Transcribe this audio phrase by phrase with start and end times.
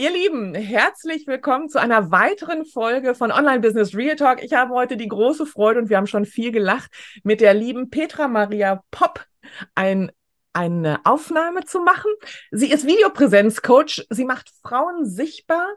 [0.00, 4.42] Ihr Lieben, herzlich willkommen zu einer weiteren Folge von Online Business Real Talk.
[4.42, 6.90] Ich habe heute die große Freude und wir haben schon viel gelacht,
[7.22, 9.26] mit der lieben Petra Maria Popp
[9.74, 10.10] ein
[10.54, 12.10] eine Aufnahme zu machen.
[12.50, 14.06] Sie ist Videopräsenzcoach.
[14.08, 15.68] Sie macht Frauen sichtbar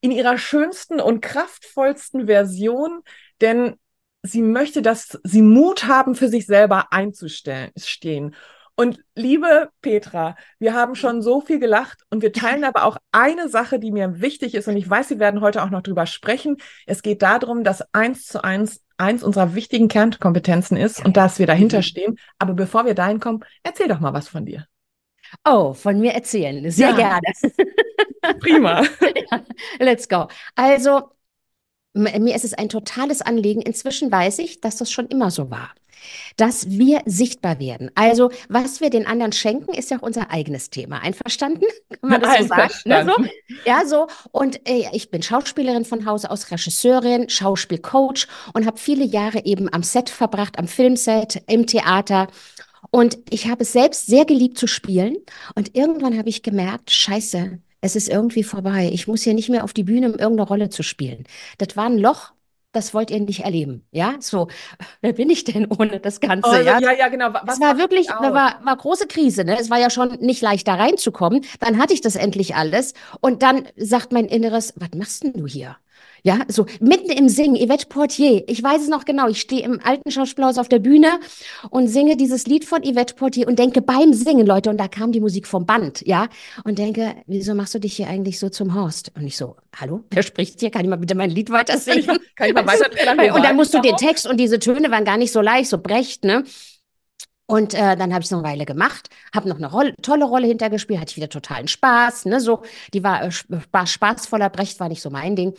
[0.00, 3.02] in ihrer schönsten und kraftvollsten Version,
[3.40, 3.80] denn
[4.22, 8.36] sie möchte, dass sie Mut haben, für sich selber einzustehen.
[8.74, 13.48] Und liebe Petra, wir haben schon so viel gelacht und wir teilen aber auch eine
[13.48, 16.56] Sache, die mir wichtig ist und ich weiß, wir werden heute auch noch drüber sprechen.
[16.86, 21.46] Es geht darum, dass eins zu eins eins unserer wichtigen Kernkompetenzen ist und dass wir
[21.46, 21.82] dahinter mhm.
[21.82, 22.18] stehen.
[22.38, 24.66] Aber bevor wir dahin kommen, erzähl doch mal was von dir.
[25.44, 26.70] Oh, von mir erzählen.
[26.70, 27.18] Sehr ja.
[27.20, 28.38] gerne.
[28.40, 28.84] Prima.
[29.78, 30.28] let's go.
[30.54, 31.10] Also,
[31.94, 33.60] mir ist es ein totales Anliegen.
[33.60, 35.74] Inzwischen weiß ich, dass das schon immer so war
[36.36, 37.90] dass wir sichtbar werden.
[37.94, 41.00] Also, was wir den anderen schenken, ist ja auch unser eigenes Thema.
[41.00, 41.66] Einverstanden?
[42.00, 42.72] Kann man das so sagen?
[42.84, 43.24] Ne, so?
[43.64, 44.06] Ja, so.
[44.30, 49.72] Und äh, ich bin Schauspielerin von Hause aus, Regisseurin, Schauspielcoach und habe viele Jahre eben
[49.72, 52.28] am Set verbracht, am Filmset, im Theater.
[52.90, 55.16] Und ich habe es selbst sehr geliebt zu spielen.
[55.54, 58.90] Und irgendwann habe ich gemerkt, scheiße, es ist irgendwie vorbei.
[58.92, 61.24] Ich muss hier nicht mehr auf die Bühne, um irgendeine Rolle zu spielen.
[61.58, 62.32] Das war ein Loch,
[62.72, 63.86] das wollt ihr nicht erleben.
[63.90, 64.48] Ja, so,
[65.00, 66.48] wer bin ich denn ohne das Ganze?
[66.50, 66.80] Oh, ja?
[66.80, 67.32] ja, ja, genau.
[67.32, 69.44] Was es war wirklich, war, war große Krise.
[69.44, 69.58] Ne?
[69.58, 71.44] Es war ja schon nicht leicht, da reinzukommen.
[71.60, 72.94] Dann hatte ich das endlich alles.
[73.20, 75.76] Und dann sagt mein Inneres, was machst denn du hier?
[76.24, 78.44] Ja, so mitten im Singen, Yvette Portier.
[78.48, 79.26] Ich weiß es noch genau.
[79.26, 81.18] Ich stehe im alten Schauspielhaus auf der Bühne
[81.70, 85.10] und singe dieses Lied von Yvette Portier und denke beim Singen, Leute, und da kam
[85.10, 86.28] die Musik vom Band, ja,
[86.62, 89.10] und denke, wieso machst du dich hier eigentlich so zum Horst?
[89.16, 90.70] Und ich so, hallo, wer spricht hier?
[90.70, 92.06] Kann ich mal bitte mein Lied weiter singen?
[92.06, 94.92] Kann ich, kann ich mal weiter Und dann musst du den Text und diese Töne
[94.92, 96.44] waren gar nicht so leicht, so brecht, ne?
[97.46, 100.46] Und äh, dann habe ich es eine Weile gemacht, habe noch eine Rolle, tolle Rolle
[100.46, 102.62] hintergespielt, hatte ich wieder totalen Spaß, ne, so,
[102.94, 103.30] die war äh,
[103.86, 105.52] spaßvoller, Brecht war nicht so mein Ding.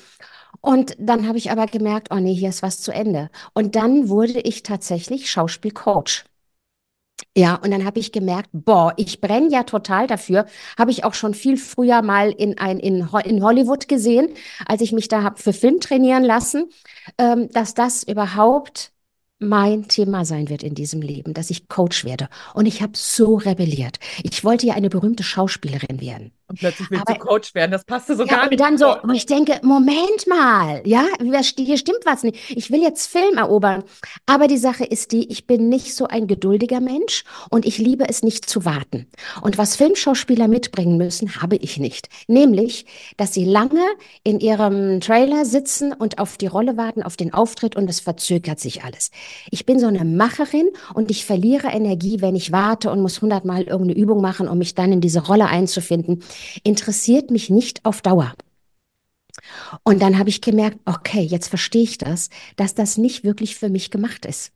[0.62, 3.30] Und dann habe ich aber gemerkt, oh nee, hier ist was zu Ende.
[3.54, 6.26] Und dann wurde ich tatsächlich Schauspielcoach.
[7.36, 10.46] Ja, und dann habe ich gemerkt, boah, ich brenne ja total dafür.
[10.78, 14.30] Habe ich auch schon viel früher mal in, ein, in, in Hollywood gesehen,
[14.66, 16.70] als ich mich da habe für Film trainieren lassen,
[17.18, 18.92] ähm, dass das überhaupt
[19.48, 22.30] mein Thema sein wird in diesem Leben, dass ich Coach werde.
[22.54, 24.00] Und ich habe so rebelliert.
[24.24, 26.32] Ich wollte ja eine berühmte Schauspielerin werden.
[26.48, 28.60] Und plötzlich willst Aber, du Coach werden, das passte so ja, gar nicht.
[28.60, 32.38] Und dann so, ich denke, Moment mal, ja, hier stimmt was nicht.
[32.50, 33.84] Ich will jetzt Film erobern.
[34.26, 38.08] Aber die Sache ist die, ich bin nicht so ein geduldiger Mensch und ich liebe
[38.08, 39.08] es nicht zu warten.
[39.42, 42.10] Und was Filmschauspieler mitbringen müssen, habe ich nicht.
[42.28, 42.86] Nämlich,
[43.18, 43.84] dass sie lange
[44.24, 48.60] in ihrem Trailer sitzen und auf die Rolle warten, auf den Auftritt und es verzögert
[48.60, 49.12] sich alles.
[49.52, 53.64] Ich bin so eine Macherin und ich verliere Energie, wenn ich warte und muss hundertmal
[53.64, 56.24] irgendeine Übung machen, um mich dann in diese Rolle einzufinden
[56.64, 58.34] interessiert mich nicht auf Dauer.
[59.84, 63.70] Und dann habe ich gemerkt, okay, jetzt verstehe ich das, dass das nicht wirklich für
[63.70, 64.52] mich gemacht ist.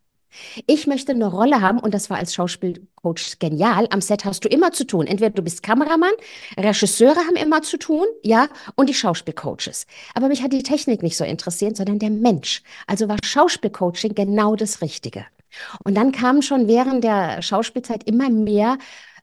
[0.65, 3.87] Ich möchte eine Rolle haben, und das war als Schauspielcoach genial.
[3.91, 5.07] Am Set hast du immer zu tun.
[5.07, 6.11] Entweder du bist Kameramann,
[6.57, 9.85] Regisseure haben immer zu tun, ja, und die Schauspielcoaches.
[10.13, 12.61] Aber mich hat die Technik nicht so interessiert, sondern der Mensch.
[12.87, 15.25] Also war Schauspielcoaching genau das Richtige.
[15.83, 18.77] Und dann kamen schon während der Schauspielzeit immer mehr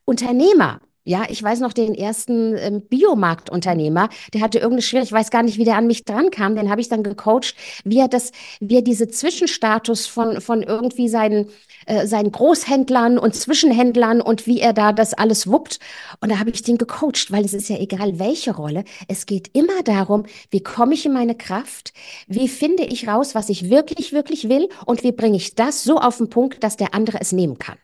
[0.04, 5.30] Unternehmer ja, ich weiß noch den ersten ähm, Biomarktunternehmer, der hatte irgendeine Schwierigkeit, ich weiß
[5.30, 7.54] gar nicht, wie der an mich dran kam, den habe ich dann gecoacht,
[7.84, 11.48] wie er das, wie er diese Zwischenstatus von, von irgendwie seinen,
[11.86, 15.78] äh, seinen Großhändlern und Zwischenhändlern und wie er da das alles wuppt.
[16.20, 18.84] Und da habe ich den gecoacht, weil es ist ja egal, welche Rolle.
[19.06, 21.92] Es geht immer darum, wie komme ich in meine Kraft?
[22.28, 24.68] Wie finde ich raus, was ich wirklich, wirklich will?
[24.86, 27.76] Und wie bringe ich das so auf den Punkt, dass der andere es nehmen kann?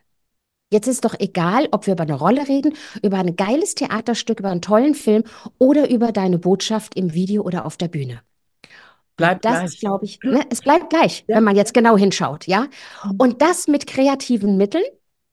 [0.73, 4.51] Jetzt ist doch egal, ob wir über eine Rolle reden, über ein geiles Theaterstück, über
[4.51, 5.25] einen tollen Film
[5.59, 8.21] oder über deine Botschaft im Video oder auf der Bühne.
[9.17, 9.81] Bleibt das gleich.
[9.81, 11.37] glaube ich, ne, es bleibt gleich, ja.
[11.37, 12.69] wenn man jetzt genau hinschaut, ja.
[13.05, 13.17] Mhm.
[13.19, 14.85] Und das mit kreativen Mitteln,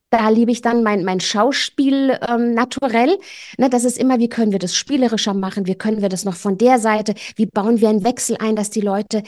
[0.09, 3.17] da liebe ich dann mein, mein Schauspiel ähm, naturell.
[3.57, 5.67] Ne, das ist immer, wie können wir das spielerischer machen?
[5.67, 7.13] Wie können wir das noch von der Seite?
[7.35, 9.23] Wie bauen wir einen Wechsel ein, dass die Leute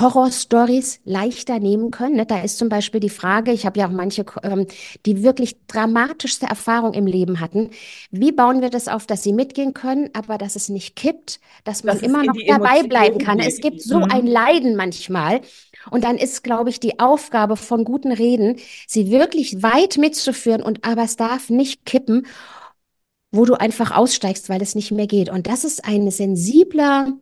[0.00, 2.16] Horrorstories leichter nehmen können?
[2.16, 4.66] Ne, da ist zum Beispiel die Frage, ich habe ja auch manche, ähm,
[5.04, 7.70] die wirklich dramatischste Erfahrung im Leben hatten.
[8.10, 11.84] Wie bauen wir das auf, dass sie mitgehen können, aber dass es nicht kippt, dass
[11.84, 13.40] man das immer noch dabei bleiben kann?
[13.40, 14.10] Es gibt so mhm.
[14.10, 15.42] ein Leiden manchmal.
[15.90, 20.84] Und dann ist, glaube ich, die Aufgabe von guten Reden, sie wirklich weit mitzuführen und
[20.84, 22.26] aber es darf nicht kippen,
[23.32, 25.28] wo du einfach aussteigst, weil es nicht mehr geht.
[25.28, 27.12] Und das ist ein sensibler,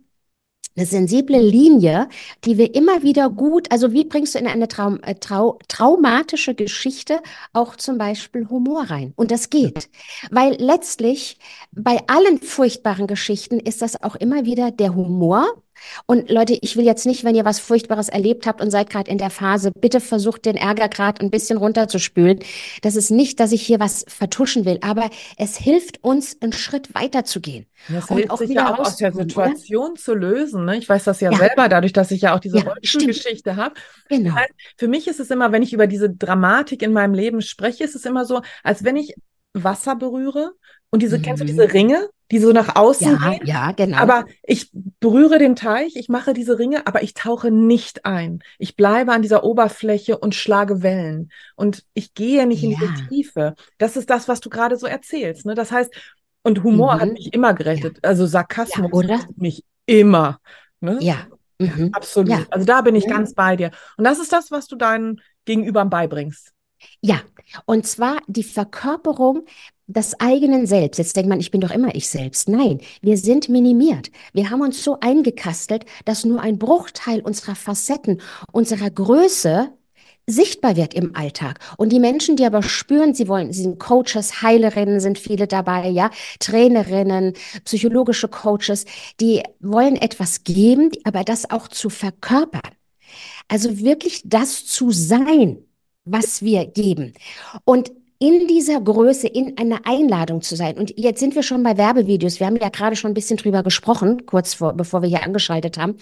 [0.74, 2.08] eine sensible Linie,
[2.44, 6.54] die wir immer wieder gut, also wie bringst du in eine Traum, äh, trau, traumatische
[6.54, 7.20] Geschichte
[7.52, 9.12] auch zum Beispiel Humor rein?
[9.16, 9.90] Und das geht,
[10.30, 11.38] weil letztlich
[11.72, 15.62] bei allen furchtbaren Geschichten ist das auch immer wieder der Humor,
[16.06, 19.10] und Leute, ich will jetzt nicht, wenn ihr was Furchtbares erlebt habt und seid gerade
[19.10, 22.40] in der Phase, bitte versucht den Ärger gerade ein bisschen runterzuspülen.
[22.82, 26.94] Das ist nicht, dass ich hier was vertuschen will, aber es hilft uns, einen Schritt
[26.94, 27.66] weiter zu gehen.
[27.88, 29.94] Das und hilft auch sich ja auch aus der Situation oder?
[30.00, 30.64] zu lösen.
[30.64, 30.78] Ne?
[30.78, 33.74] Ich weiß das ja, ja, selber, dadurch, dass ich ja auch diese ja, Rollstuhlgeschichte habe.
[34.08, 34.36] Genau.
[34.76, 37.94] Für mich ist es immer, wenn ich über diese Dramatik in meinem Leben spreche, ist
[37.94, 39.14] es immer so, als wenn ich
[39.54, 40.52] Wasser berühre
[40.92, 41.22] und diese, mhm.
[41.22, 41.70] kennst du diese mhm.
[41.70, 43.46] Ringe, die so nach außen ja, gehen?
[43.46, 43.96] Ja, genau.
[43.96, 48.42] Aber ich berühre den Teich, ich mache diese Ringe, aber ich tauche nicht ein.
[48.58, 51.32] Ich bleibe an dieser Oberfläche und schlage Wellen.
[51.56, 52.70] Und ich gehe nicht ja.
[52.70, 53.54] in die Tiefe.
[53.78, 55.46] Das ist das, was du gerade so erzählst.
[55.46, 55.54] Ne?
[55.54, 55.90] Das heißt,
[56.42, 57.00] und Humor mhm.
[57.00, 58.00] hat mich immer gerettet.
[58.02, 58.10] Ja.
[58.10, 59.20] Also Sarkasmus ja, oder?
[59.36, 60.40] mich immer.
[60.80, 60.98] Ne?
[61.00, 61.26] Ja.
[61.58, 61.88] Mhm.
[61.92, 62.46] Absolut.
[62.50, 63.70] Also da bin ich ganz bei dir.
[63.96, 66.52] Und das ist das, was du deinen Gegenübern beibringst.
[67.00, 67.20] Ja,
[67.66, 69.44] und zwar die Verkörperung
[69.86, 70.98] des eigenen Selbst.
[70.98, 72.48] Jetzt denkt man, ich bin doch immer ich selbst.
[72.48, 74.10] Nein, wir sind minimiert.
[74.32, 78.20] Wir haben uns so eingekastelt, dass nur ein Bruchteil unserer Facetten,
[78.52, 79.72] unserer Größe
[80.26, 81.58] sichtbar wird im Alltag.
[81.76, 85.88] Und die Menschen, die aber spüren, sie wollen, sie sind Coaches, Heilerinnen sind viele dabei,
[85.88, 87.34] ja, Trainerinnen,
[87.64, 88.84] psychologische Coaches,
[89.20, 92.62] die wollen etwas geben, aber das auch zu verkörpern.
[93.48, 95.64] Also wirklich das zu sein,
[96.04, 97.14] was wir geben.
[97.64, 100.78] Und in dieser Größe in einer Einladung zu sein.
[100.78, 102.38] Und jetzt sind wir schon bei Werbevideos.
[102.38, 105.76] Wir haben ja gerade schon ein bisschen drüber gesprochen, kurz vor, bevor wir hier angeschaltet
[105.76, 105.96] haben.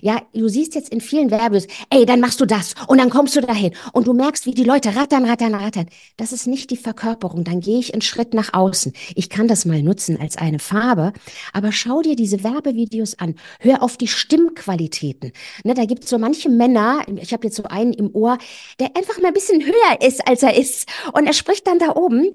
[0.00, 3.36] Ja, du siehst jetzt in vielen Werbevideos, ey, dann machst du das und dann kommst
[3.36, 5.84] du dahin und du merkst, wie die Leute rattern, rattern, rattern.
[6.16, 7.44] Das ist nicht die Verkörperung.
[7.44, 8.94] Dann gehe ich einen Schritt nach außen.
[9.14, 11.12] Ich kann das mal nutzen als eine Farbe,
[11.52, 13.34] aber schau dir diese Werbevideos an.
[13.60, 15.32] Hör auf die Stimmqualitäten.
[15.62, 18.38] Ne, da gibt es so manche Männer, ich habe jetzt so einen im Ohr,
[18.80, 20.88] der einfach mal ein bisschen höher ist, als er ist.
[21.12, 22.34] Und er spricht dann da oben.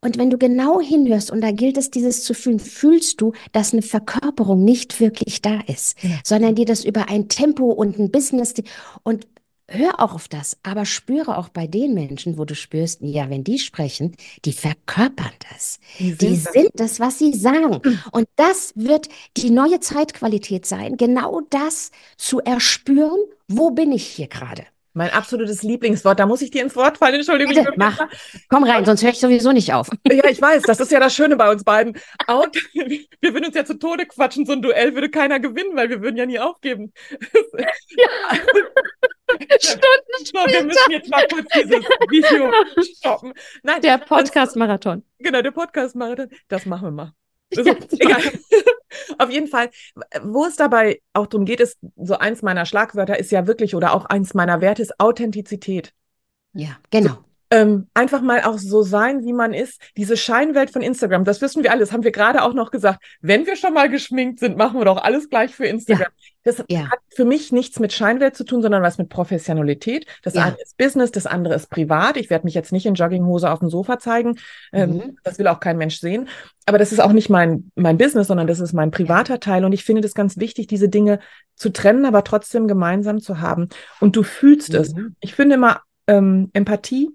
[0.00, 3.72] Und wenn du genau hinhörst, und da gilt es, dieses zu fühlen, fühlst du, dass
[3.72, 6.10] eine Verkörperung nicht wirklich da ist, ja.
[6.22, 8.54] sondern dir das über ein Tempo und ein Business
[9.02, 9.26] und
[9.68, 13.44] hör auch auf das, aber spüre auch bei den Menschen, wo du spürst, ja, wenn
[13.44, 15.78] die sprechen, die verkörpern das.
[15.98, 17.80] Die sind, die sind das, was sie sagen.
[18.12, 24.28] Und das wird die neue Zeitqualität sein, genau das zu erspüren, wo bin ich hier
[24.28, 24.64] gerade?
[24.98, 26.18] Mein absolutes Lieblingswort.
[26.18, 27.14] Da muss ich dir ins Wort fallen.
[27.14, 27.54] Entschuldigung.
[27.54, 28.00] Bitte, mach.
[28.48, 29.88] Komm rein, sonst höre ich sowieso nicht auf.
[30.10, 30.64] Ja, ich weiß.
[30.64, 31.96] Das ist ja das Schöne bei uns beiden.
[32.26, 34.44] Out, wir würden uns ja zu Tode quatschen.
[34.44, 36.92] So ein Duell würde keiner gewinnen, weil wir würden ja nie aufgeben.
[37.56, 37.68] Ja.
[39.60, 42.50] Stunden so, wir müssen jetzt mal kurz dieses Video
[42.96, 43.34] stoppen.
[43.62, 45.04] Nein, der Podcast-Marathon.
[45.20, 46.28] Genau, der Podcast-Marathon.
[46.48, 47.12] Das machen wir mal.
[47.56, 48.22] Also, egal.
[49.16, 49.70] Auf jeden Fall,
[50.22, 53.94] wo es dabei auch darum geht, ist, so eins meiner Schlagwörter ist ja wirklich oder
[53.94, 55.92] auch eins meiner Werte ist Authentizität.
[56.52, 57.18] Ja, genau.
[57.50, 59.80] Ähm, einfach mal auch so sein, wie man ist.
[59.96, 63.02] Diese Scheinwelt von Instagram, das wissen wir alles, haben wir gerade auch noch gesagt.
[63.20, 66.08] Wenn wir schon mal geschminkt sind, machen wir doch alles gleich für Instagram.
[66.08, 66.28] Ja.
[66.44, 66.90] Das ja.
[66.90, 70.06] hat für mich nichts mit Scheinwelt zu tun, sondern was mit Professionalität.
[70.22, 70.44] Das ja.
[70.44, 72.16] eine ist Business, das andere ist privat.
[72.16, 74.38] Ich werde mich jetzt nicht in Jogginghose auf dem Sofa zeigen.
[74.72, 75.18] Ähm, mhm.
[75.24, 76.28] Das will auch kein Mensch sehen.
[76.64, 79.64] Aber das ist auch nicht mein, mein Business, sondern das ist mein privater Teil.
[79.64, 81.18] Und ich finde das ganz wichtig, diese Dinge
[81.54, 83.68] zu trennen, aber trotzdem gemeinsam zu haben.
[84.00, 84.78] Und du fühlst mhm.
[84.78, 84.94] es.
[85.20, 87.10] Ich finde immer ähm, Empathie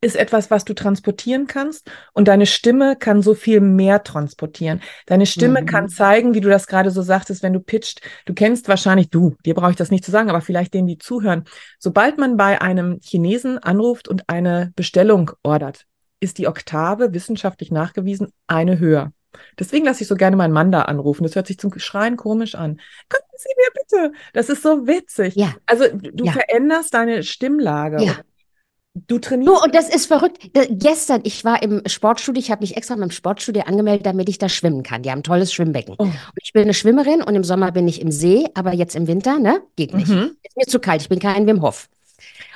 [0.00, 4.82] ist etwas, was du transportieren kannst und deine Stimme kann so viel mehr transportieren.
[5.06, 5.66] Deine Stimme mhm.
[5.66, 8.00] kann zeigen, wie du das gerade so sagtest, wenn du pitcht.
[8.26, 10.98] Du kennst wahrscheinlich, du, dir brauche ich das nicht zu sagen, aber vielleicht denen, die
[10.98, 11.44] zuhören.
[11.78, 15.86] Sobald man bei einem Chinesen anruft und eine Bestellung ordert,
[16.20, 19.12] ist die Oktave wissenschaftlich nachgewiesen eine höher.
[19.58, 21.22] Deswegen lasse ich so gerne meinen Mann da anrufen.
[21.22, 22.80] Das hört sich zum Schreien komisch an.
[23.08, 24.18] Können Sie mir bitte?
[24.32, 25.34] Das ist so witzig.
[25.36, 25.54] Ja.
[25.66, 26.32] Also du ja.
[26.32, 28.02] veränderst deine Stimmlage.
[28.02, 28.16] Ja.
[29.06, 29.48] Du trainierst.
[29.48, 30.38] Du, und das ist verrückt.
[30.70, 34.48] Gestern, ich war im Sportstudio, ich habe mich extra beim Sportstudio angemeldet, damit ich da
[34.48, 35.02] schwimmen kann.
[35.02, 35.96] Die haben ein tolles Schwimmbecken.
[35.98, 36.08] Oh.
[36.42, 39.38] ich bin eine Schwimmerin und im Sommer bin ich im See, aber jetzt im Winter,
[39.38, 39.60] ne?
[39.76, 40.08] Geht nicht.
[40.08, 40.36] Mhm.
[40.42, 41.88] Ist mir zu kalt, ich bin kein Wim Hof.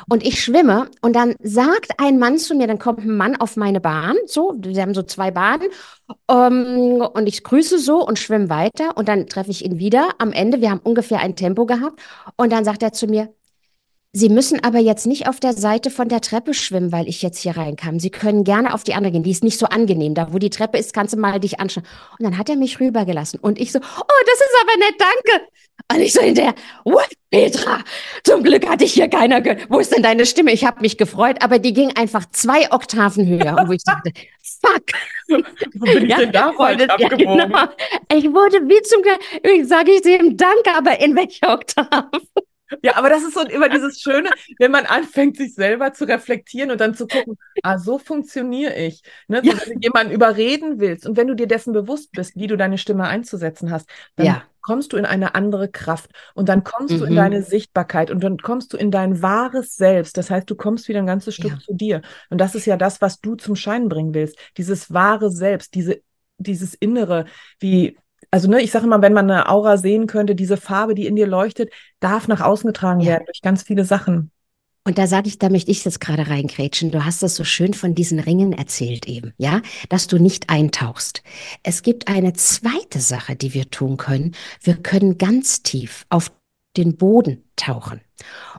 [0.09, 3.57] Und ich schwimme und dann sagt ein Mann zu mir, dann kommt ein Mann auf
[3.57, 5.69] meine Bahn, so, wir haben so zwei Bahnen
[6.31, 10.33] ähm, und ich grüße so und schwimme weiter und dann treffe ich ihn wieder am
[10.33, 12.01] Ende, wir haben ungefähr ein Tempo gehabt
[12.37, 13.29] und dann sagt er zu mir,
[14.13, 17.39] Sie müssen aber jetzt nicht auf der Seite von der Treppe schwimmen, weil ich jetzt
[17.39, 18.01] hier reinkam.
[18.01, 19.23] Sie können gerne auf die andere gehen.
[19.23, 20.15] Die ist nicht so angenehm.
[20.15, 21.85] Da, wo die Treppe ist, kannst du mal dich anschauen.
[22.19, 23.39] Und dann hat er mich rübergelassen.
[23.39, 23.83] Und ich so, oh,
[24.27, 25.47] das ist aber nett, danke.
[25.93, 27.79] Und ich so hinterher, what, Petra?
[28.25, 29.71] Zum Glück hatte ich hier keiner gehört.
[29.71, 30.53] Wo ist denn deine Stimme?
[30.53, 33.57] Ich habe mich gefreut, aber die ging einfach zwei Oktaven höher.
[33.61, 34.13] Und wo ich dachte,
[34.43, 34.87] fuck.
[35.75, 37.39] Wo bin ich ja, denn da falsch ja, abgebogen?
[37.39, 37.65] Genau.
[38.13, 39.03] Ich wurde wie zum,
[39.45, 42.11] ich sage ich dem Danke, aber in welcher Oktave?
[42.83, 46.71] Ja, aber das ist so immer dieses Schöne, wenn man anfängt, sich selber zu reflektieren
[46.71, 49.03] und dann zu gucken, ah, so funktioniere ich.
[49.29, 49.41] Ne?
[49.45, 49.57] So, ja.
[49.67, 52.79] Wenn du jemanden überreden willst und wenn du dir dessen bewusst bist, wie du deine
[52.79, 54.43] Stimme einzusetzen hast, dann ja.
[54.63, 56.99] kommst du in eine andere Kraft und dann kommst mhm.
[56.99, 57.17] du in mhm.
[57.17, 60.17] deine Sichtbarkeit und dann kommst du in dein wahres Selbst.
[60.17, 61.59] Das heißt, du kommst wieder ein ganzes Stück ja.
[61.59, 62.03] zu dir.
[62.29, 64.39] Und das ist ja das, was du zum Schein bringen willst.
[64.57, 66.03] Dieses wahre Selbst, diese
[66.41, 67.27] dieses Innere,
[67.59, 67.99] wie
[68.31, 71.17] also ne, ich sage immer, wenn man eine Aura sehen könnte, diese Farbe, die in
[71.17, 73.09] dir leuchtet, darf nach außen getragen ja.
[73.09, 74.31] werden durch ganz viele Sachen.
[74.85, 76.91] Und da sage ich, da möchte ich jetzt gerade reingrätschen.
[76.91, 79.61] Du hast das so schön von diesen Ringen erzählt eben, ja,
[79.91, 81.23] dass du nicht eintauchst.
[81.63, 84.35] Es gibt eine zweite Sache, die wir tun können.
[84.63, 86.33] Wir können ganz tief auf
[86.77, 88.01] den Boden tauchen.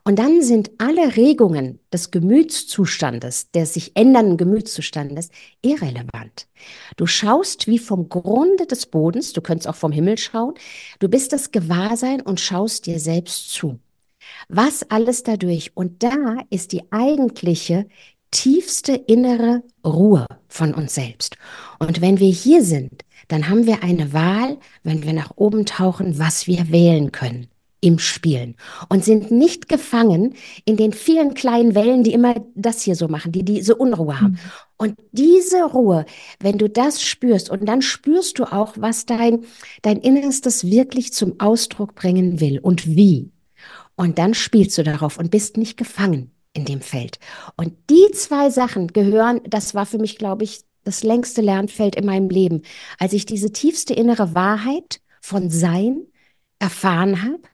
[0.04, 5.30] Und dann sind alle Regungen des Gemütszustandes, des sich ändernden Gemütszustandes,
[5.62, 6.48] irrelevant.
[6.98, 10.56] Du schaust wie vom Grunde des Bodens, du könntest auch vom Himmel schauen,
[11.00, 13.80] du bist das Gewahrsein und schaust dir selbst zu.
[14.50, 15.72] Was alles dadurch?
[15.76, 17.88] Und da ist die eigentliche
[18.32, 21.38] tiefste innere Ruhe von uns selbst.
[21.80, 26.18] Und wenn wir hier sind, dann haben wir eine Wahl, wenn wir nach oben tauchen,
[26.18, 27.52] was wir wählen können
[27.82, 28.56] im Spielen
[28.90, 30.36] und sind nicht gefangen
[30.66, 34.34] in den vielen kleinen Wellen, die immer das hier so machen, die diese Unruhe haben.
[34.34, 34.40] Mhm.
[34.78, 36.06] Und diese Ruhe,
[36.40, 39.46] wenn du das spürst und dann spürst du auch, was dein,
[39.82, 43.32] dein Innerstes wirklich zum Ausdruck bringen will und wie.
[43.96, 47.20] Und dann spielst du darauf und bist nicht gefangen in dem Feld.
[47.58, 52.06] Und die zwei Sachen gehören, das war für mich, glaube ich, das längste Lernfeld in
[52.06, 52.64] meinem Leben,
[52.98, 56.02] als ich diese tiefste innere Wahrheit von Sein
[56.60, 57.51] erfahren habe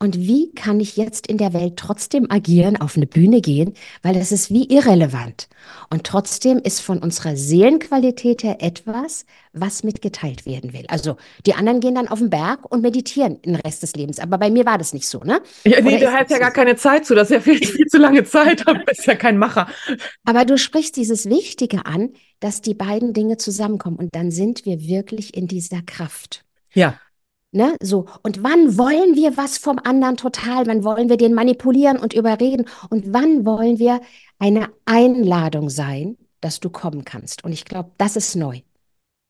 [0.00, 4.16] und wie kann ich jetzt in der Welt trotzdem agieren, auf eine Bühne gehen, weil
[4.16, 5.48] es ist wie irrelevant.
[5.90, 10.84] Und trotzdem ist von unserer Seelenqualität her etwas, was mitgeteilt werden will.
[10.86, 14.20] Also die anderen gehen dann auf den Berg und meditieren den Rest des Lebens.
[14.20, 15.42] Aber bei mir war das nicht so, ne?
[15.64, 17.16] Ja, nee, du hast ja gar keine Zeit zu.
[17.16, 18.68] Das ist ja viel, viel zu lange Zeit.
[18.68, 19.66] Du bist ja kein Macher.
[20.24, 23.96] Aber du sprichst dieses Wichtige an, dass die beiden Dinge zusammenkommen.
[23.96, 26.44] Und dann sind wir wirklich in dieser Kraft.
[26.72, 27.00] Ja.
[27.50, 28.06] Ne, so.
[28.22, 30.66] Und wann wollen wir was vom anderen total?
[30.66, 32.66] Wann wollen wir den manipulieren und überreden?
[32.90, 34.00] Und wann wollen wir
[34.38, 37.44] eine Einladung sein, dass du kommen kannst?
[37.44, 38.60] Und ich glaube, das ist neu.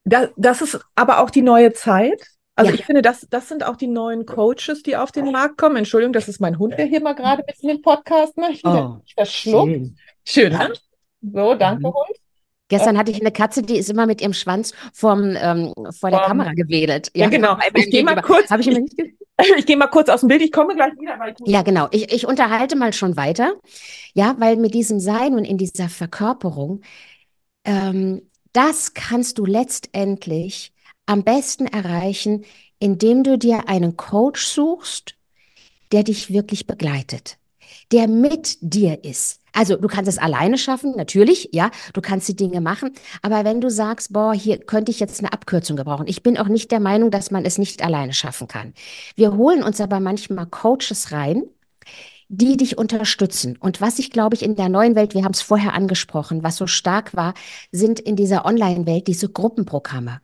[0.04, 2.20] Das, das ist aber auch die neue Zeit.
[2.56, 2.78] Also ja.
[2.78, 5.76] ich finde, das, das sind auch die neuen Coaches, die auf den Markt kommen.
[5.76, 8.68] Entschuldigung, das ist mein Hund, der hier mal gerade mit in den Podcast möchte.
[8.68, 9.70] Oh, verschluckt.
[9.70, 10.72] Schön, schön ne?
[11.22, 11.94] So, danke, mhm.
[11.94, 12.18] Hund.
[12.68, 16.20] Gestern hatte ich eine Katze, die ist immer mit ihrem Schwanz vom, ähm, vor der
[16.20, 17.10] um, Kamera gewedelt.
[17.14, 17.56] Ja, ja genau.
[17.75, 18.50] Ich gehe mal kurz.
[18.50, 18.66] ich,
[19.40, 20.42] ich, ich gehe mal kurz aus dem Bild.
[20.42, 21.18] Ich komme gleich wieder.
[21.18, 21.88] Weil ja, genau.
[21.90, 23.54] Ich, ich unterhalte mal schon weiter.
[24.12, 26.82] Ja, weil mit diesem Sein und in dieser Verkörperung,
[27.64, 28.22] ähm,
[28.52, 30.72] das kannst du letztendlich
[31.06, 32.44] am besten erreichen,
[32.78, 35.14] indem du dir einen Coach suchst,
[35.90, 37.38] der dich wirklich begleitet,
[37.92, 42.37] der mit dir ist also du kannst es alleine schaffen, natürlich, ja, du kannst die
[42.37, 46.07] Dinge machen, aber wenn du sagst, boah, hier könnte ich jetzt eine Abkürzung gebrauchen.
[46.07, 48.75] Ich bin auch nicht der Meinung, dass man es nicht alleine schaffen kann.
[49.17, 51.45] Wir holen uns aber manchmal Coaches rein,
[52.28, 53.57] die dich unterstützen.
[53.59, 56.57] Und was ich glaube ich in der neuen Welt, wir haben es vorher angesprochen, was
[56.57, 57.35] so stark war,
[57.73, 60.21] sind in dieser Online-Welt diese Gruppenprogramme.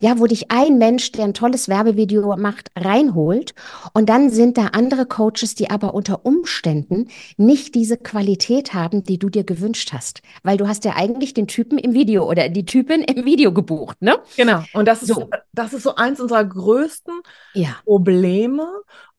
[0.00, 3.54] Ja, wo dich ein Mensch, der ein tolles Werbevideo macht, reinholt
[3.92, 9.18] und dann sind da andere Coaches, die aber unter Umständen nicht diese Qualität haben, die
[9.18, 12.64] du dir gewünscht hast, weil du hast ja eigentlich den Typen im Video oder die
[12.64, 14.18] Typin im Video gebucht, ne?
[14.36, 14.62] Genau.
[14.72, 17.14] Und das ist so, das ist so eins unserer größten
[17.54, 17.76] ja.
[17.84, 18.68] Probleme.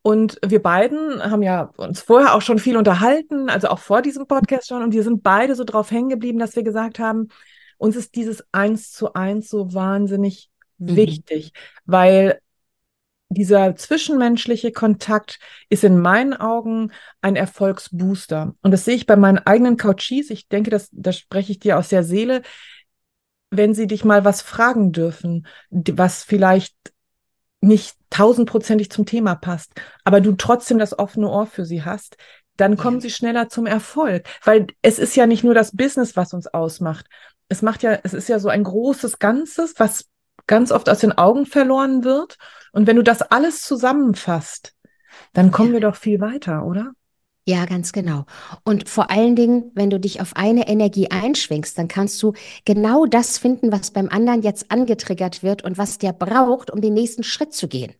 [0.02, 4.26] Und wir beiden haben ja uns vorher auch schon viel unterhalten, also auch vor diesem
[4.26, 4.82] Podcast schon.
[4.82, 7.28] Und wir sind beide so drauf hängen geblieben, dass wir gesagt haben,
[7.77, 10.96] uns ist dieses Eins zu eins so wahnsinnig mhm.
[10.96, 11.53] wichtig,
[11.86, 12.39] weil
[13.29, 16.91] dieser zwischenmenschliche Kontakt ist in meinen Augen
[17.22, 18.55] ein Erfolgsbooster.
[18.62, 20.29] Und das sehe ich bei meinen eigenen Coaches.
[20.29, 22.41] Ich denke, das, das spreche ich dir aus der Seele.
[23.50, 26.75] Wenn sie dich mal was fragen dürfen, was vielleicht
[27.60, 32.17] nicht tausendprozentig zum Thema passt, aber du trotzdem das offene Ohr für sie hast,
[32.55, 33.01] dann kommen ja.
[33.01, 34.25] sie schneller zum Erfolg.
[34.43, 37.07] Weil es ist ja nicht nur das Business, was uns ausmacht,
[37.50, 40.06] es macht ja, es ist ja so ein großes Ganzes, was
[40.48, 42.38] ganz oft aus den Augen verloren wird.
[42.72, 44.74] Und wenn du das alles zusammenfasst,
[45.34, 45.74] dann kommen ja.
[45.75, 46.92] wir doch viel weiter, oder?
[47.46, 48.25] Ja, ganz genau.
[48.66, 52.34] Und vor allen Dingen, wenn du dich auf eine Energie einschwingst, dann kannst du
[52.66, 56.94] genau das finden, was beim anderen jetzt angetriggert wird und was der braucht, um den
[56.94, 57.94] nächsten Schritt zu gehen.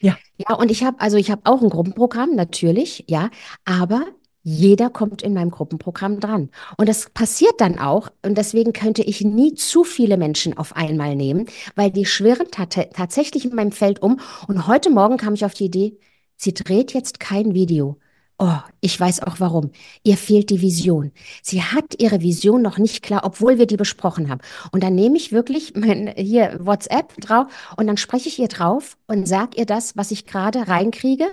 [0.00, 0.16] Ja.
[0.38, 3.28] Ja, und ich habe, also ich habe auch ein Gruppenprogramm, natürlich, ja,
[3.66, 4.06] aber
[4.42, 6.50] jeder kommt in meinem Gruppenprogramm dran.
[6.76, 8.10] Und das passiert dann auch.
[8.24, 13.44] Und deswegen könnte ich nie zu viele Menschen auf einmal nehmen, weil die schwirren tatsächlich
[13.44, 14.20] in meinem Feld um.
[14.48, 15.98] Und heute Morgen kam ich auf die Idee,
[16.36, 17.98] sie dreht jetzt kein Video.
[18.42, 19.70] Oh, ich weiß auch warum.
[20.02, 21.12] Ihr fehlt die Vision.
[21.42, 24.40] Sie hat ihre Vision noch nicht klar, obwohl wir die besprochen haben.
[24.72, 28.96] Und dann nehme ich wirklich mein hier WhatsApp drauf und dann spreche ich ihr drauf
[29.06, 31.26] und sage ihr das, was ich gerade reinkriege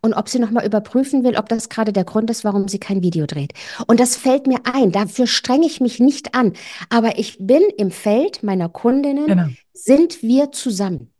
[0.00, 3.02] und ob sie nochmal überprüfen will, ob das gerade der Grund ist, warum sie kein
[3.02, 3.52] Video dreht.
[3.86, 4.92] Und das fällt mir ein.
[4.92, 6.52] Dafür strenge ich mich nicht an.
[6.90, 9.46] Aber ich bin im Feld meiner Kundinnen, genau.
[9.72, 11.10] sind wir zusammen.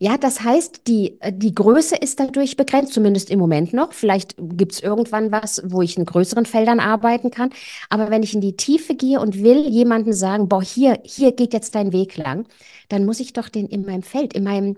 [0.00, 3.92] Ja, das heißt, die, äh, die Größe ist dadurch begrenzt, zumindest im Moment noch.
[3.92, 7.50] Vielleicht gibt es irgendwann was, wo ich in größeren Feldern arbeiten kann.
[7.90, 11.52] Aber wenn ich in die Tiefe gehe und will jemandem sagen, boah, hier, hier geht
[11.52, 12.46] jetzt dein Weg lang,
[12.88, 14.76] dann muss ich doch den in meinem Feld, in meinem,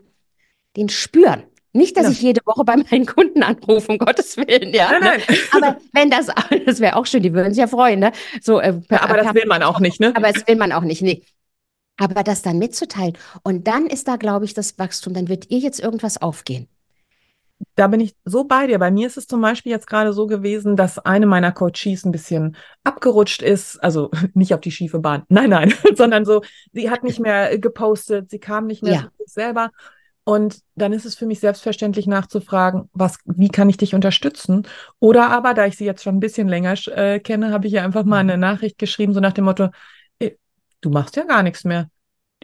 [0.77, 1.43] den spüren.
[1.73, 2.11] Nicht, dass ja.
[2.11, 4.91] ich jede Woche bei meinen Kunden anrufe, um Gottes Willen, ja.
[4.91, 5.39] Nein, nein.
[5.53, 6.27] Aber wenn das,
[6.67, 8.13] das wäre auch schön, die würden sich ja freuen, ne?
[8.41, 10.13] So, äh, ja, aber das will man auch nicht, ne?
[10.15, 11.23] Aber das will man auch nicht, nee.
[11.97, 15.59] Aber das dann mitzuteilen und dann ist da, glaube ich, das Wachstum, dann wird ihr
[15.59, 16.67] jetzt irgendwas aufgehen.
[17.75, 18.79] Da bin ich so bei dir.
[18.79, 22.13] Bei mir ist es zum Beispiel jetzt gerade so gewesen, dass eine meiner Coaches ein
[22.13, 23.77] bisschen abgerutscht ist.
[23.83, 25.25] Also nicht auf die schiefe Bahn.
[25.29, 29.11] Nein, nein, sondern so, sie hat nicht mehr gepostet, sie kam nicht mehr ja.
[29.27, 29.71] selber.
[30.31, 34.65] Und dann ist es für mich selbstverständlich nachzufragen, was, wie kann ich dich unterstützen?
[35.01, 37.83] Oder aber, da ich sie jetzt schon ein bisschen länger äh, kenne, habe ich ihr
[37.83, 38.31] einfach mal mhm.
[38.31, 39.71] eine Nachricht geschrieben, so nach dem Motto,
[40.81, 41.91] du machst ja gar nichts mehr.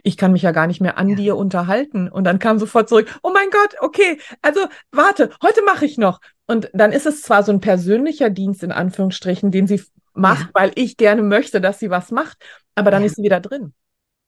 [0.03, 1.15] Ich kann mich ja gar nicht mehr an ja.
[1.15, 2.09] dir unterhalten.
[2.09, 4.59] Und dann kam sofort zurück, oh mein Gott, okay, also
[4.91, 6.19] warte, heute mache ich noch.
[6.45, 9.81] Und dann ist es zwar so ein persönlicher Dienst in Anführungsstrichen, den sie
[10.13, 10.49] macht, ja.
[10.53, 12.37] weil ich gerne möchte, dass sie was macht,
[12.75, 13.05] aber dann ja.
[13.05, 13.73] ist sie wieder drin.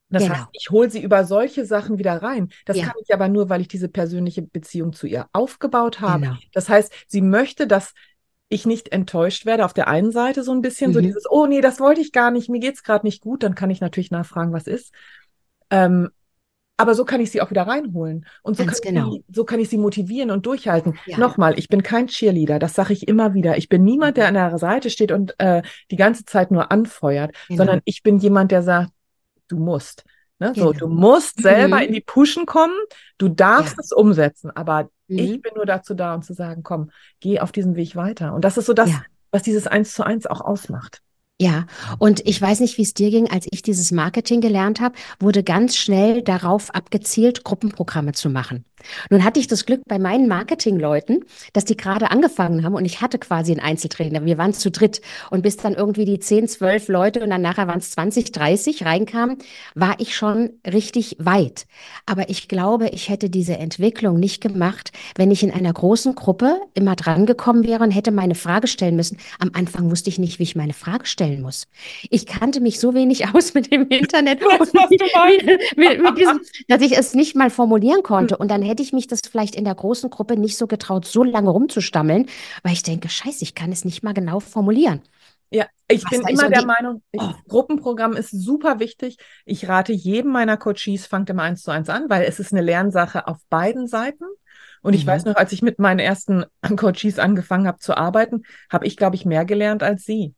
[0.10, 0.36] Das genau.
[0.36, 2.50] heißt, ich hole sie über solche Sachen wieder rein.
[2.66, 2.86] Das ja.
[2.86, 6.22] kann ich aber nur, weil ich diese persönliche Beziehung zu ihr aufgebaut habe.
[6.22, 6.38] Genau.
[6.54, 7.94] Das heißt, sie möchte, dass
[8.50, 10.94] ich nicht enttäuscht werde, auf der einen Seite so ein bisschen, mhm.
[10.96, 13.54] so dieses, oh nee, das wollte ich gar nicht, mir geht's gerade nicht gut, dann
[13.54, 14.92] kann ich natürlich nachfragen, was ist.
[15.70, 16.10] Ähm,
[16.76, 18.26] aber so kann ich sie auch wieder reinholen.
[18.42, 19.12] Und so, kann, genau.
[19.12, 20.98] sie, so kann ich sie motivieren und durchhalten.
[21.06, 21.20] Ja.
[21.20, 23.58] Nochmal, ich bin kein Cheerleader, das sage ich immer wieder.
[23.58, 24.38] Ich bin niemand, der mhm.
[24.38, 27.58] an der Seite steht und äh, die ganze Zeit nur anfeuert, genau.
[27.58, 28.92] sondern ich bin jemand, der sagt,
[29.50, 30.06] du musst.
[30.40, 30.54] Ne?
[30.54, 30.68] Genau.
[30.68, 31.84] So, du musst selber mhm.
[31.84, 32.76] in die Pushen kommen,
[33.18, 33.84] du darfst ja.
[33.84, 35.20] es umsetzen, aber Mhm.
[35.20, 38.34] Ich bin nur dazu da, um zu sagen, komm, geh auf diesem Weg weiter.
[38.34, 39.02] Und das ist so das, ja.
[39.32, 41.02] was dieses Eins zu eins auch ausmacht.
[41.42, 41.68] Ja,
[42.00, 45.42] und ich weiß nicht, wie es dir ging, als ich dieses Marketing gelernt habe, wurde
[45.42, 48.66] ganz schnell darauf abgezielt, Gruppenprogramme zu machen.
[49.10, 53.02] Nun hatte ich das Glück bei meinen Marketingleuten, dass die gerade angefangen haben und ich
[53.02, 54.26] hatte quasi einen Einzeltrainer.
[54.26, 57.68] Wir waren zu dritt und bis dann irgendwie die 10, 12 Leute und dann nachher
[57.68, 59.38] waren es 20, 30 reinkamen,
[59.76, 61.66] war ich schon richtig weit.
[62.06, 66.60] Aber ich glaube, ich hätte diese Entwicklung nicht gemacht, wenn ich in einer großen Gruppe
[66.74, 69.18] immer drangekommen wäre und hätte meine Frage stellen müssen.
[69.40, 71.68] Am Anfang wusste ich nicht, wie ich meine Frage stellen muss.
[72.10, 74.74] Ich kannte mich so wenig aus mit dem Internet, mit,
[75.78, 78.38] mit, mit diesem, dass ich es nicht mal formulieren konnte.
[78.38, 81.24] Und dann hätte ich mich das vielleicht in der großen Gruppe nicht so getraut, so
[81.24, 82.28] lange rumzustammeln,
[82.64, 85.02] weil ich denke, scheiße, ich kann es nicht mal genau formulieren.
[85.52, 87.32] Ja, ich Was bin immer der Meinung, oh.
[87.48, 89.18] Gruppenprogramm ist super wichtig.
[89.46, 92.62] Ich rate jedem meiner Coaches, fangt immer eins zu eins an, weil es ist eine
[92.62, 94.26] Lernsache auf beiden Seiten.
[94.82, 95.10] Und ich mhm.
[95.10, 96.46] weiß noch, als ich mit meinen ersten
[96.78, 100.36] Coaches angefangen habe zu arbeiten, habe ich, glaube ich, mehr gelernt als sie.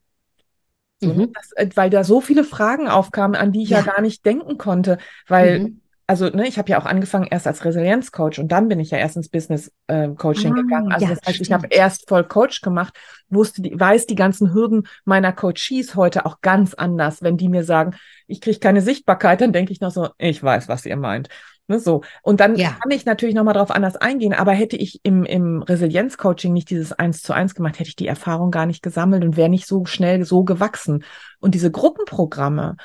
[1.02, 1.34] So, mhm.
[1.34, 4.26] das, äh, weil da so viele Fragen aufkamen, an die ich ja, ja gar nicht
[4.26, 5.82] denken konnte, weil mhm
[6.12, 8.98] also ne, ich habe ja auch angefangen erst als Resilienzcoach und dann bin ich ja
[8.98, 10.92] erst ins Business äh, Coaching ah, gegangen.
[10.92, 11.48] Also ja, das heißt, stimmt.
[11.48, 16.26] ich habe erst voll Coach gemacht, wusste die, weiß die ganzen Hürden meiner Coaches heute
[16.26, 17.22] auch ganz anders.
[17.22, 17.96] Wenn die mir sagen,
[18.28, 21.30] ich kriege keine Sichtbarkeit, dann denke ich noch so, ich weiß, was ihr meint.
[21.68, 22.02] Ne, so.
[22.24, 22.72] Und dann ja.
[22.72, 26.92] kann ich natürlich nochmal drauf anders eingehen, aber hätte ich im, im Resilienz-Coaching nicht dieses
[26.92, 29.86] Eins zu eins gemacht, hätte ich die Erfahrung gar nicht gesammelt und wäre nicht so
[29.86, 31.06] schnell so gewachsen.
[31.40, 32.76] Und diese Gruppenprogramme,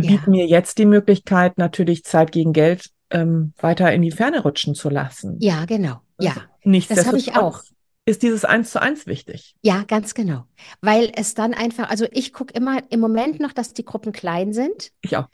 [0.00, 4.74] bieten mir jetzt die Möglichkeit, natürlich Zeit gegen Geld ähm, weiter in die Ferne rutschen
[4.74, 5.36] zu lassen.
[5.40, 6.00] Ja, genau.
[6.18, 6.34] Ja.
[6.64, 7.62] Nicht das habe ich auch.
[8.04, 9.54] Ist dieses Eins zu eins wichtig?
[9.62, 10.46] Ja, ganz genau.
[10.80, 14.52] Weil es dann einfach, also ich gucke immer im Moment noch, dass die Gruppen klein
[14.52, 14.90] sind.
[15.02, 15.28] Ich auch.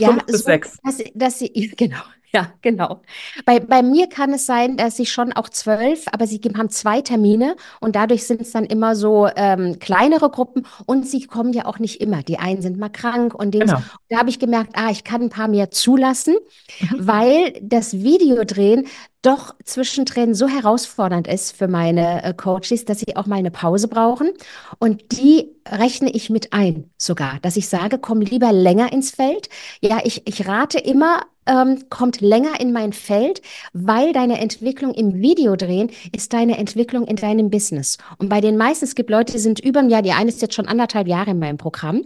[0.00, 0.78] Ja, Fünf bis so, sechs.
[0.84, 2.02] Dass, dass sie, genau.
[2.34, 3.02] Ja, genau.
[3.44, 7.02] Bei, bei mir kann es sein, dass ich schon auch zwölf, aber sie haben zwei
[7.02, 11.66] Termine und dadurch sind es dann immer so ähm, kleinere Gruppen und sie kommen ja
[11.66, 12.22] auch nicht immer.
[12.22, 13.52] Die einen sind mal krank und.
[13.52, 13.82] Genau.
[14.08, 16.34] Da habe ich gemerkt, ah, ich kann ein paar mehr zulassen,
[16.80, 17.06] Mhm.
[17.06, 18.86] weil das Videodrehen
[19.20, 23.88] doch zwischendrin so herausfordernd ist für meine äh, Coaches, dass sie auch mal eine Pause
[23.88, 24.30] brauchen.
[24.78, 29.48] Und die rechne ich mit ein sogar, dass ich sage, komm lieber länger ins Feld.
[29.80, 35.14] Ja, ich, ich rate immer, ähm, kommt länger in mein Feld, weil deine Entwicklung im
[35.20, 37.98] Videodrehen ist deine Entwicklung in deinem Business.
[38.18, 40.42] Und bei den meisten, es gibt Leute, die sind über ein Jahr, die eine ist
[40.42, 42.04] jetzt schon anderthalb Jahre in meinem Programm.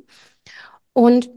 [0.92, 1.30] Und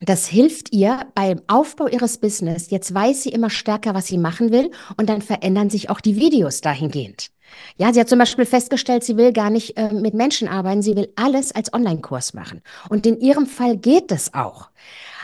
[0.00, 2.70] das hilft ihr beim Aufbau ihres Business.
[2.70, 6.16] Jetzt weiß sie immer stärker, was sie machen will und dann verändern sich auch die
[6.16, 7.30] Videos dahingehend.
[7.76, 10.96] Ja, sie hat zum Beispiel festgestellt, sie will gar nicht äh, mit Menschen arbeiten, sie
[10.96, 12.62] will alles als Online-Kurs machen.
[12.88, 14.70] Und in ihrem Fall geht es auch.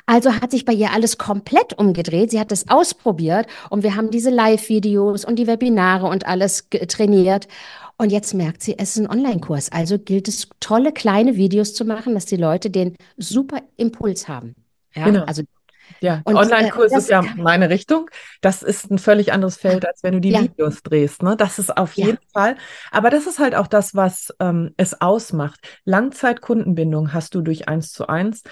[0.06, 2.30] Also hat sich bei ihr alles komplett umgedreht.
[2.30, 7.48] Sie hat es ausprobiert und wir haben diese Live-Videos und die Webinare und alles trainiert.
[7.98, 9.72] Und jetzt merkt sie, es ist ein Online-Kurs.
[9.72, 14.54] Also gilt es, tolle kleine Videos zu machen, dass die Leute den super Impuls haben.
[14.94, 15.24] Ja, Genau.
[15.24, 15.42] also
[16.00, 18.10] Ja, Und, Online-Kurs äh, ist ja meine Richtung.
[18.42, 20.42] Das ist ein völlig anderes Feld, als wenn du die Ja.
[20.42, 21.22] Videos drehst.
[21.22, 21.36] Ne?
[21.36, 22.06] Das ist auf Ja.
[22.06, 22.56] jeden Fall.
[22.90, 25.60] Aber das ist halt auch das, was ähm, es ausmacht.
[25.84, 28.42] Langzeitkundenbindung hast du durch eins zu eins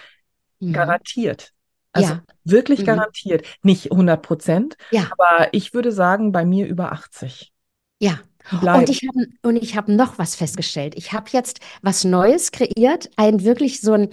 [0.68, 0.72] mhm.
[0.72, 1.52] garantiert.
[1.92, 2.22] Also Ja.
[2.44, 2.84] wirklich Mhm.
[2.86, 3.46] garantiert.
[3.62, 5.10] Nicht 100 Prozent, Ja.
[5.16, 7.52] aber ich würde sagen, bei mir über 80.
[8.00, 8.18] Ja.
[8.52, 8.80] Die bleiben.
[8.80, 10.94] Und ich habe und ich habe noch was festgestellt.
[10.96, 14.10] Ich habe jetzt was Neues kreiert, ein wirklich so ein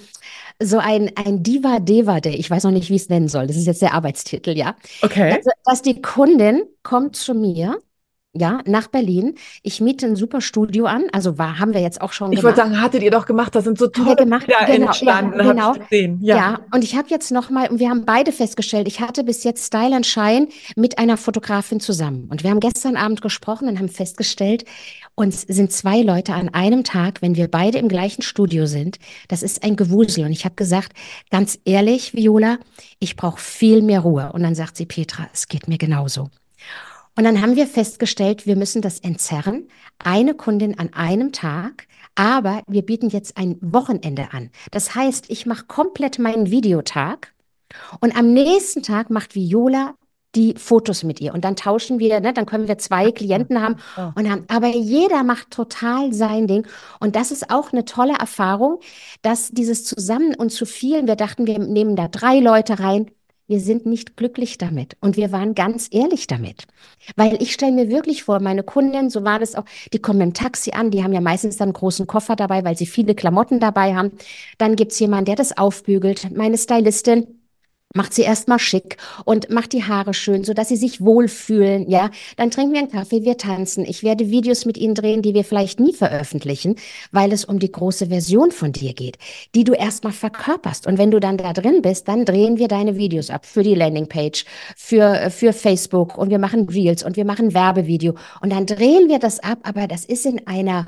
[0.61, 2.35] so ein ein Diva Deva Day.
[2.35, 3.47] Ich weiß noch nicht, wie ich es nennen soll.
[3.47, 4.75] Das ist jetzt der Arbeitstitel, ja.
[5.01, 5.33] okay.
[5.35, 7.81] Also, dass die Kundin kommt zu mir,
[8.33, 9.35] ja, nach Berlin.
[9.61, 11.03] Ich miete ein super Studio an.
[11.11, 12.71] Also war, haben wir jetzt auch schon Ich wollte gemacht.
[12.71, 15.61] sagen, hattet ihr doch gemacht, da sind so tolle gemacht, Bilder genau, ja, entstanden, genau.
[15.61, 16.19] habe ich gesehen.
[16.21, 16.37] Ja.
[16.37, 19.43] Ja, und ich habe jetzt noch mal, und wir haben beide festgestellt, ich hatte bis
[19.43, 22.29] jetzt Style and Shine mit einer Fotografin zusammen.
[22.29, 24.63] Und wir haben gestern Abend gesprochen und haben festgestellt,
[25.15, 29.43] uns sind zwei Leute an einem Tag, wenn wir beide im gleichen Studio sind, das
[29.43, 30.23] ist ein Gewusel.
[30.25, 30.93] Und ich habe gesagt,
[31.31, 32.59] ganz ehrlich, Viola,
[32.99, 34.31] ich brauche viel mehr Ruhe.
[34.31, 36.29] Und dann sagt sie, Petra, es geht mir genauso.
[37.21, 39.67] Und dann haben wir festgestellt, wir müssen das entzerren.
[39.99, 44.49] Eine Kundin an einem Tag, aber wir bieten jetzt ein Wochenende an.
[44.71, 47.31] Das heißt, ich mache komplett meinen Videotag.
[47.99, 49.93] Und am nächsten Tag macht Viola
[50.33, 51.35] die Fotos mit ihr.
[51.35, 53.75] Und dann tauschen wir, ne, dann können wir zwei Klienten haben
[54.15, 56.65] und haben, aber jeder macht total sein Ding.
[56.99, 58.79] Und das ist auch eine tolle Erfahrung,
[59.21, 63.11] dass dieses Zusammen und zu vielen, wir dachten, wir nehmen da drei Leute rein,
[63.51, 66.63] wir sind nicht glücklich damit und wir waren ganz ehrlich damit.
[67.17, 70.33] Weil ich stelle mir wirklich vor, meine Kundin, so war das auch, die kommen dem
[70.33, 73.59] Taxi an, die haben ja meistens dann einen großen Koffer dabei, weil sie viele Klamotten
[73.59, 74.13] dabei haben.
[74.57, 76.31] Dann gibt's jemanden, der das aufbügelt.
[76.33, 77.40] Meine Stylistin
[77.95, 82.09] macht sie erstmal schick und macht die Haare schön, so dass sie sich wohlfühlen, ja.
[82.37, 83.85] Dann trinken wir einen Kaffee, wir tanzen.
[83.85, 86.75] Ich werde Videos mit ihnen drehen, die wir vielleicht nie veröffentlichen,
[87.11, 89.17] weil es um die große Version von dir geht,
[89.55, 90.87] die du erstmal verkörperst.
[90.87, 93.75] Und wenn du dann da drin bist, dann drehen wir deine Videos ab für die
[93.75, 99.09] Landingpage, für, für Facebook und wir machen Reels und wir machen Werbevideo und dann drehen
[99.09, 100.87] wir das ab, aber das ist in einer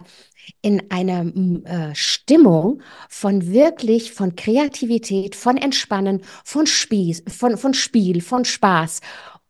[0.61, 1.25] in einer
[1.65, 9.01] äh, Stimmung von wirklich von Kreativität, von Entspannen, von Spieß, von, von Spiel, von Spaß.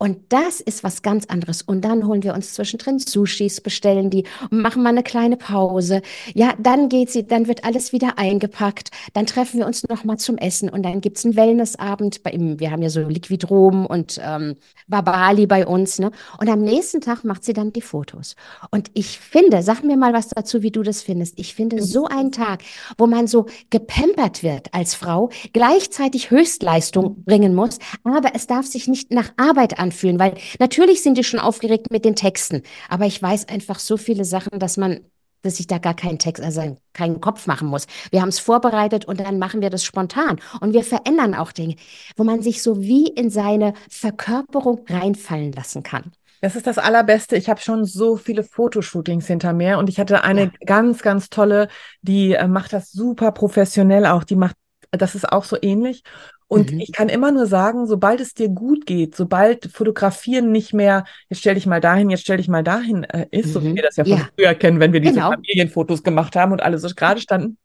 [0.03, 1.61] Und das ist was ganz anderes.
[1.61, 6.01] Und dann holen wir uns zwischendrin Sushis, bestellen die und machen mal eine kleine Pause.
[6.33, 8.91] Ja, dann geht sie, dann wird alles wieder eingepackt.
[9.13, 12.21] Dann treffen wir uns noch mal zum Essen und dann gibt's einen Wellnessabend.
[12.21, 14.57] Bei ihm, wir haben ja so Liquidrom und ähm,
[14.89, 15.99] Babali bei uns.
[15.99, 16.11] Ne?
[16.37, 18.35] Und am nächsten Tag macht sie dann die Fotos.
[18.71, 21.39] Und ich finde, sag mir mal was dazu, wie du das findest.
[21.39, 22.63] Ich finde so einen Tag,
[22.97, 28.89] wo man so gepampert wird als Frau, gleichzeitig Höchstleistung bringen muss, aber es darf sich
[28.89, 33.21] nicht nach Arbeit anfühlen, weil natürlich sind die schon aufgeregt mit den Texten, aber ich
[33.21, 35.01] weiß einfach so viele Sachen, dass man
[35.45, 37.86] dass ich da gar keinen Text, also keinen Kopf machen muss.
[38.12, 40.39] Wir haben es vorbereitet und dann machen wir das spontan.
[40.62, 41.75] Und wir verändern auch Dinge,
[42.15, 46.13] wo man sich so wie in seine Verkörperung reinfallen lassen kann.
[46.41, 47.36] Das ist das Allerbeste.
[47.38, 50.51] Ich habe schon so viele Fotoshootings hinter mir und ich hatte eine Ja.
[50.65, 51.67] ganz, ganz tolle,
[52.01, 54.23] die äh, macht das super professionell auch.
[54.23, 54.56] Die macht,
[54.91, 56.03] das ist auch so ähnlich.
[56.47, 56.79] Und Mhm.
[56.79, 61.39] ich kann immer nur sagen, sobald es dir gut geht, sobald Fotografieren nicht mehr, jetzt
[61.39, 63.75] stell dich mal dahin, jetzt stell dich mal dahin äh, ist, so wie Mhm.
[63.75, 64.29] wir das ja von Ja.
[64.36, 65.32] früher kennen, wenn wir diese Genau.
[65.32, 67.58] Familienfotos gemacht haben und alle so gerade standen,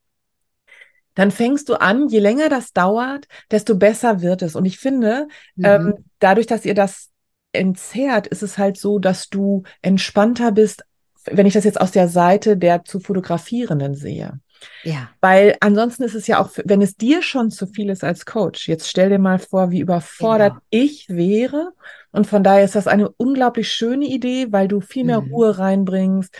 [1.14, 4.54] dann fängst du an, je länger das dauert, desto besser wird es.
[4.54, 5.64] Und ich finde, Mhm.
[5.64, 7.10] ähm, dadurch, dass ihr das
[7.52, 10.84] entzerrt, ist es halt so, dass du entspannter bist
[11.30, 14.40] wenn ich das jetzt aus der Seite der zu Fotografierenden sehe.
[14.84, 15.10] Ja.
[15.20, 18.68] Weil ansonsten ist es ja auch, wenn es dir schon zu viel ist als Coach,
[18.68, 20.62] jetzt stell dir mal vor, wie überfordert Genau.
[20.70, 21.72] ich wäre.
[22.12, 25.28] Und von daher ist das eine unglaublich schöne Idee, weil du viel mehr Mhm.
[25.32, 26.34] Ruhe reinbringst,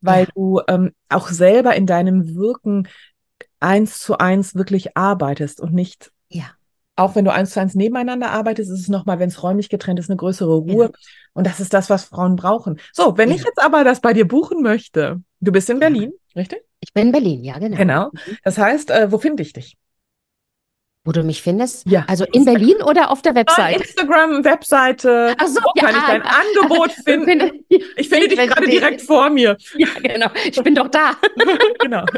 [0.00, 0.30] weil Ja.
[0.34, 2.88] du ähm, auch selber in deinem Wirken
[3.60, 6.44] eins zu eins wirklich arbeitest und nicht Ja.
[6.96, 9.98] auch wenn du eins zu eins nebeneinander arbeitest, ist es nochmal, wenn es räumlich getrennt
[9.98, 10.90] ist, eine größere Ruhe.
[11.32, 12.78] Und das ist das, was Frauen brauchen.
[12.92, 13.36] So, wenn Ja.
[13.36, 15.80] ich jetzt aber das bei dir buchen möchte, du bist in Ja.
[15.80, 16.60] Berlin, richtig?
[16.80, 17.76] Ich bin in Berlin, ja, genau.
[17.76, 18.10] Genau.
[18.44, 19.76] Das heißt, äh, wo finde ich dich?
[21.04, 21.84] Wo du mich findest?
[21.86, 22.04] Ja.
[22.06, 23.80] Also in Berlin oder auf der Website?
[23.80, 25.34] Instagram, Webseite.
[25.36, 27.24] Ach so, wo kann ja, ich dein Angebot finden?
[27.40, 27.52] Finde-
[27.96, 29.56] Ich finde dich gerade direkt vor mir.
[29.76, 30.28] Ja, genau.
[30.44, 31.12] Ich bin doch da.
[31.80, 32.04] genau.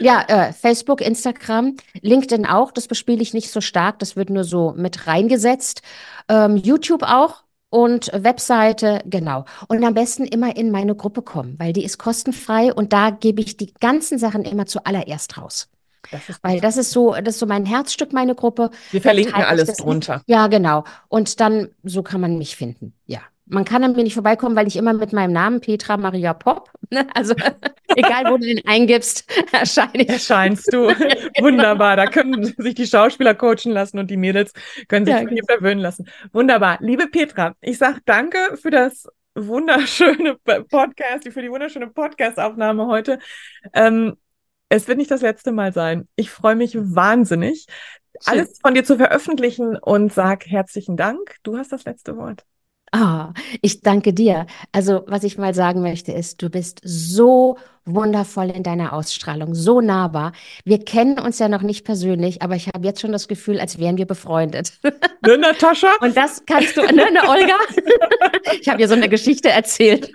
[0.00, 2.70] Ja, äh, Facebook, Instagram, LinkedIn auch.
[2.72, 3.98] Das bespiele ich nicht so stark.
[4.00, 5.80] Das wird nur so mit reingesetzt.
[6.28, 7.42] Ähm, YouTube auch.
[7.76, 9.44] Und Webseite, genau.
[9.68, 13.42] Und am besten immer in meine Gruppe kommen, weil die ist kostenfrei und da gebe
[13.42, 15.68] ich die ganzen Sachen immer zuallererst raus.
[16.10, 18.70] Das Weil das ist so, das ist so mein Herzstück, meine Gruppe.
[18.92, 20.22] wir verlinken alles drunter.
[20.26, 20.84] Ja, genau.
[21.08, 22.94] Und dann, so kann man mich finden.
[23.04, 23.20] Ja.
[23.48, 26.70] Man kann an mir nicht vorbeikommen, weil ich immer mit meinem Namen Petra Maria Pop,
[26.90, 27.06] ne?
[27.14, 27.34] also
[27.96, 30.08] egal wo du den eingibst, erscheine ich.
[30.08, 30.88] Erscheinst du.
[31.40, 31.96] Wunderbar.
[31.96, 34.52] Da können sich die Schauspieler coachen lassen und die Mädels
[34.88, 35.46] können sich Ja, von dir genau.
[35.46, 36.08] verwöhnen lassen.
[36.32, 36.78] Wunderbar.
[36.80, 39.06] Liebe Petra, ich sage danke für das
[39.36, 40.36] wunderschöne
[40.68, 43.18] Podcast, für die wunderschöne Podcast-Aufnahme heute.
[43.72, 44.16] Ähm,
[44.68, 46.08] es wird nicht das letzte Mal sein.
[46.16, 47.66] Ich freue mich wahnsinnig,
[48.24, 51.36] alles von dir zu veröffentlichen und sag herzlichen Dank.
[51.42, 52.44] Du hast das letzte Wort.
[52.92, 54.46] Ah, ich danke dir.
[54.72, 59.80] Also, was ich mal sagen möchte, ist, du bist so wundervoll in deiner Ausstrahlung, so
[59.80, 60.32] nahbar.
[60.64, 63.78] Wir kennen uns ja noch nicht persönlich, aber ich habe jetzt schon das Gefühl, als
[63.78, 64.72] wären wir befreundet.
[65.24, 65.88] Ne, Natascha?
[66.00, 67.54] Und das kannst du, ne, ne, Olga?
[68.60, 70.12] Ich habe dir so eine Geschichte erzählt,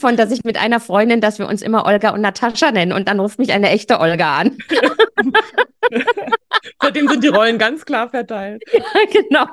[0.00, 3.08] von dass ich mit einer Freundin, dass wir uns immer Olga und Natascha nennen und
[3.08, 4.58] dann ruft mich eine echte Olga an.
[6.82, 8.62] Seitdem sind die Rollen ganz klar verteilt.
[9.12, 9.46] Genau.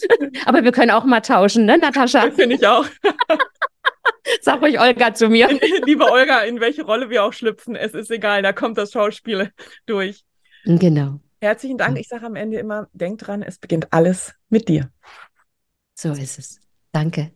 [0.46, 2.30] Aber wir können auch mal tauschen, ne, Natascha?
[2.34, 2.86] Finde ich auch.
[4.40, 5.48] Sag ruhig Olga zu mir.
[5.84, 9.50] Liebe Olga, in welche Rolle wir auch schlüpfen, es ist egal, da kommt das Schauspiel
[9.86, 10.24] durch.
[10.64, 11.98] Genau, Herzlichen Dank.
[11.98, 14.92] Ich sage am Ende immer, denk dran, es beginnt alles mit dir.
[15.94, 16.60] so ist es.
[16.92, 17.32] Danke.